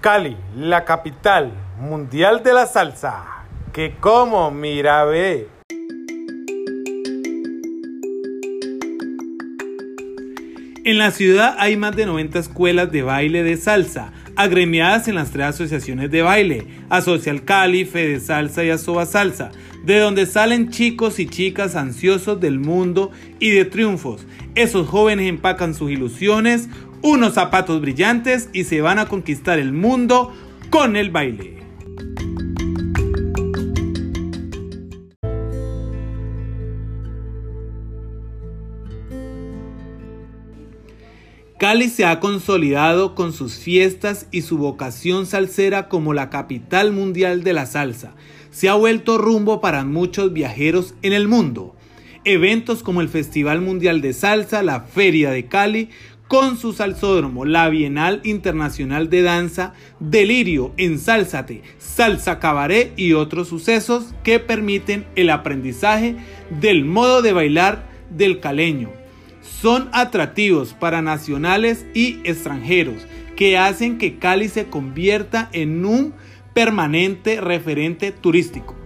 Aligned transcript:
Cali, 0.00 0.36
la 0.56 0.84
capital 0.86 1.52
mundial 1.78 2.42
de 2.42 2.54
la 2.54 2.66
salsa. 2.66 3.24
Que 3.72 3.96
como, 4.00 4.50
mira, 4.50 5.04
ve. 5.04 5.48
En 10.84 10.96
la 10.96 11.10
ciudad 11.10 11.54
hay 11.58 11.76
más 11.76 11.94
de 11.94 12.06
90 12.06 12.38
escuelas 12.38 12.90
de 12.90 13.02
baile 13.02 13.42
de 13.42 13.58
salsa, 13.58 14.12
agremiadas 14.36 15.06
en 15.08 15.16
las 15.16 15.30
tres 15.30 15.48
asociaciones 15.48 16.10
de 16.10 16.22
baile, 16.22 16.66
Asocial 16.88 17.44
Cali, 17.44 17.84
Fede 17.84 18.20
Salsa 18.20 18.64
y 18.64 18.70
Asoba 18.70 19.04
Salsa, 19.04 19.50
de 19.84 19.98
donde 19.98 20.24
salen 20.24 20.70
chicos 20.70 21.18
y 21.18 21.26
chicas 21.26 21.76
ansiosos 21.76 22.40
del 22.40 22.58
mundo 22.58 23.10
y 23.38 23.50
de 23.50 23.66
triunfos. 23.66 24.26
Esos 24.54 24.88
jóvenes 24.88 25.28
empacan 25.28 25.74
sus 25.74 25.90
ilusiones, 25.90 26.70
unos 27.02 27.34
zapatos 27.34 27.80
brillantes 27.80 28.48
y 28.52 28.64
se 28.64 28.80
van 28.80 28.98
a 28.98 29.06
conquistar 29.06 29.58
el 29.58 29.72
mundo 29.72 30.32
con 30.70 30.96
el 30.96 31.10
baile. 31.10 31.60
Cali 41.60 41.90
se 41.90 42.06
ha 42.06 42.20
consolidado 42.20 43.14
con 43.14 43.34
sus 43.34 43.56
fiestas 43.56 44.26
y 44.30 44.40
su 44.40 44.56
vocación 44.56 45.26
salsera 45.26 45.90
como 45.90 46.14
la 46.14 46.30
capital 46.30 46.90
mundial 46.90 47.44
de 47.44 47.52
la 47.52 47.66
salsa. 47.66 48.14
Se 48.50 48.70
ha 48.70 48.74
vuelto 48.74 49.18
rumbo 49.18 49.60
para 49.60 49.84
muchos 49.84 50.32
viajeros 50.32 50.94
en 51.02 51.12
el 51.12 51.28
mundo. 51.28 51.76
Eventos 52.24 52.82
como 52.82 53.02
el 53.02 53.10
Festival 53.10 53.60
Mundial 53.60 54.00
de 54.00 54.14
Salsa, 54.14 54.62
la 54.62 54.80
Feria 54.80 55.30
de 55.30 55.48
Cali, 55.48 55.90
con 56.30 56.56
su 56.56 56.72
salsódromo, 56.72 57.44
la 57.44 57.68
Bienal 57.68 58.20
Internacional 58.22 59.10
de 59.10 59.22
Danza, 59.22 59.72
Delirio, 59.98 60.72
Ensálzate, 60.76 61.62
Salsa 61.78 62.38
Cabaret 62.38 62.92
y 62.96 63.14
otros 63.14 63.48
sucesos 63.48 64.14
que 64.22 64.38
permiten 64.38 65.06
el 65.16 65.28
aprendizaje 65.30 66.14
del 66.60 66.84
modo 66.84 67.20
de 67.20 67.32
bailar 67.32 67.88
del 68.10 68.38
caleño 68.38 68.92
son 69.42 69.88
atractivos 69.92 70.72
para 70.72 71.02
nacionales 71.02 71.84
y 71.94 72.20
extranjeros 72.22 73.08
que 73.34 73.58
hacen 73.58 73.98
que 73.98 74.20
Cali 74.20 74.48
se 74.48 74.66
convierta 74.66 75.48
en 75.52 75.84
un 75.84 76.14
permanente 76.54 77.40
referente 77.40 78.12
turístico. 78.12 78.79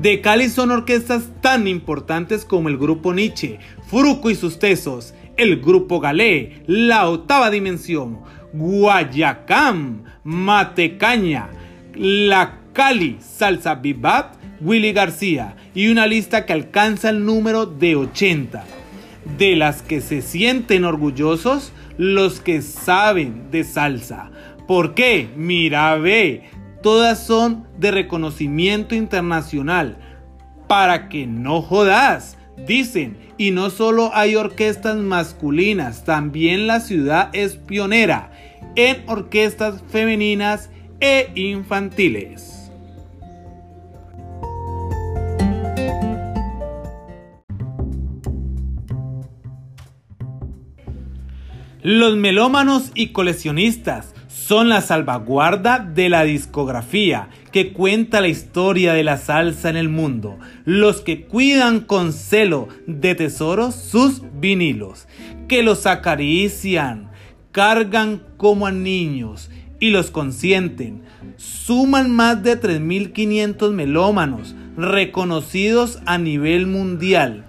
De 0.00 0.22
Cali 0.22 0.48
son 0.48 0.70
orquestas 0.70 1.24
tan 1.42 1.68
importantes 1.68 2.46
como 2.46 2.70
el 2.70 2.78
grupo 2.78 3.12
Nietzsche, 3.12 3.58
Fruco 3.86 4.30
y 4.30 4.34
sus 4.34 4.58
tesos, 4.58 5.12
el 5.36 5.60
grupo 5.60 6.00
Galé, 6.00 6.62
La 6.66 7.06
Octava 7.06 7.50
Dimensión, 7.50 8.20
Guayacán, 8.54 10.04
Matecaña, 10.24 11.50
La 11.94 12.60
Cali, 12.72 13.18
Salsa 13.20 13.74
Bibat, 13.74 14.36
Willy 14.62 14.94
García 14.94 15.56
y 15.74 15.88
una 15.88 16.06
lista 16.06 16.46
que 16.46 16.54
alcanza 16.54 17.10
el 17.10 17.26
número 17.26 17.66
de 17.66 17.96
80, 17.96 18.64
de 19.36 19.54
las 19.54 19.82
que 19.82 20.00
se 20.00 20.22
sienten 20.22 20.86
orgullosos 20.86 21.74
los 21.98 22.40
que 22.40 22.62
saben 22.62 23.50
de 23.50 23.64
salsa. 23.64 24.30
¿Por 24.66 24.94
qué? 24.94 25.28
Mira, 25.36 25.96
ve, 25.96 26.44
todas 26.82 27.26
son 27.26 27.66
de 27.78 27.90
reconocimiento 27.90 28.94
internacional. 28.94 29.98
Para 30.66 31.08
que 31.08 31.26
no 31.26 31.62
jodas, 31.62 32.38
dicen. 32.66 33.18
Y 33.36 33.52
no 33.52 33.70
solo 33.70 34.10
hay 34.14 34.36
orquestas 34.36 34.96
masculinas, 34.96 36.04
también 36.04 36.66
la 36.66 36.80
ciudad 36.80 37.30
es 37.32 37.56
pionera 37.56 38.32
en 38.76 39.02
orquestas 39.08 39.82
femeninas 39.88 40.70
e 41.00 41.30
infantiles. 41.34 42.70
Los 51.82 52.14
melómanos 52.16 52.92
y 52.94 53.08
coleccionistas 53.08 54.14
son 54.30 54.68
la 54.68 54.80
salvaguarda 54.80 55.80
de 55.80 56.08
la 56.08 56.22
discografía 56.22 57.28
que 57.50 57.72
cuenta 57.72 58.20
la 58.20 58.28
historia 58.28 58.92
de 58.92 59.02
la 59.02 59.18
salsa 59.18 59.68
en 59.68 59.76
el 59.76 59.88
mundo, 59.88 60.38
los 60.64 61.00
que 61.00 61.22
cuidan 61.24 61.80
con 61.80 62.12
celo 62.12 62.68
de 62.86 63.16
tesoros 63.16 63.74
sus 63.74 64.22
vinilos, 64.40 65.08
que 65.48 65.64
los 65.64 65.84
acarician, 65.86 67.10
cargan 67.50 68.22
como 68.36 68.66
a 68.66 68.70
niños 68.70 69.50
y 69.80 69.90
los 69.90 70.12
consienten. 70.12 71.02
Suman 71.36 72.10
más 72.10 72.42
de 72.42 72.60
3.500 72.60 73.72
melómanos 73.72 74.54
reconocidos 74.76 75.98
a 76.06 76.18
nivel 76.18 76.68
mundial 76.68 77.46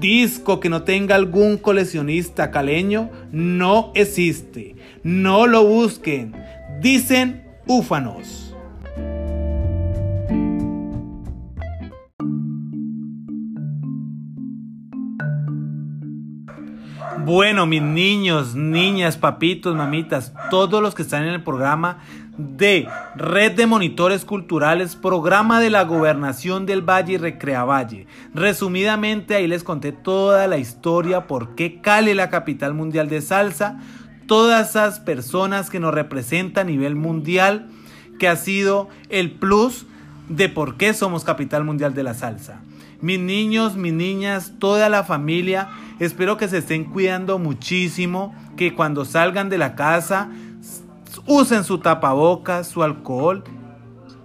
disco 0.00 0.60
que 0.60 0.68
no 0.68 0.82
tenga 0.82 1.14
algún 1.14 1.56
coleccionista 1.56 2.50
caleño 2.50 3.10
no 3.32 3.92
existe. 3.94 4.76
No 5.04 5.46
lo 5.46 5.64
busquen. 5.64 6.34
Dicen 6.80 7.44
úfanos. 7.66 8.54
Bueno, 17.24 17.66
mis 17.66 17.82
niños, 17.82 18.56
niñas, 18.56 19.16
papitos, 19.16 19.76
mamitas, 19.76 20.34
todos 20.50 20.82
los 20.82 20.94
que 20.94 21.02
están 21.02 21.22
en 21.22 21.30
el 21.30 21.42
programa 21.42 21.98
de 22.36 22.88
Red 23.14 23.52
de 23.52 23.66
Monitores 23.66 24.24
Culturales, 24.24 24.96
programa 24.96 25.60
de 25.60 25.70
la 25.70 25.84
Gobernación 25.84 26.66
del 26.66 26.82
Valle 26.82 27.12
y 27.12 27.18
Recreavalle. 27.18 28.06
Resumidamente, 28.34 29.36
ahí 29.36 29.46
les 29.46 29.62
conté 29.62 29.92
toda 29.92 30.48
la 30.48 30.58
historia, 30.58 31.26
por 31.26 31.54
qué 31.54 31.80
Cali 31.80 32.14
la 32.14 32.28
capital 32.28 32.74
mundial 32.74 33.08
de 33.08 33.20
salsa, 33.20 33.78
todas 34.26 34.70
esas 34.70 35.00
personas 35.00 35.70
que 35.70 35.80
nos 35.80 35.94
representan 35.94 36.66
a 36.66 36.70
nivel 36.70 36.96
mundial, 36.96 37.68
que 38.18 38.28
ha 38.28 38.36
sido 38.36 38.88
el 39.08 39.32
plus 39.32 39.86
de 40.28 40.48
por 40.48 40.76
qué 40.76 40.94
somos 40.94 41.24
capital 41.24 41.64
mundial 41.64 41.94
de 41.94 42.02
la 42.02 42.14
salsa. 42.14 42.60
Mis 43.00 43.18
niños, 43.18 43.76
mis 43.76 43.92
niñas, 43.92 44.54
toda 44.58 44.88
la 44.88 45.02
familia, 45.02 45.70
espero 45.98 46.36
que 46.36 46.48
se 46.48 46.58
estén 46.58 46.84
cuidando 46.84 47.38
muchísimo, 47.38 48.34
que 48.56 48.74
cuando 48.74 49.04
salgan 49.04 49.48
de 49.48 49.58
la 49.58 49.74
casa 49.74 50.30
usen 51.26 51.64
su 51.64 51.78
tapabocas, 51.78 52.68
su 52.68 52.82
alcohol, 52.82 53.44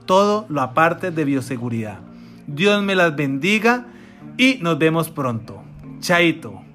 todo 0.05 0.45
lo 0.49 0.61
aparte 0.61 1.11
de 1.11 1.25
bioseguridad. 1.25 1.99
Dios 2.45 2.81
me 2.83 2.95
las 2.95 3.15
bendiga 3.15 3.87
y 4.37 4.59
nos 4.61 4.77
vemos 4.77 5.09
pronto. 5.09 5.61
Chaito. 5.99 6.66